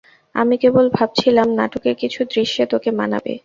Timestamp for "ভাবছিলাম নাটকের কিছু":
0.93-2.19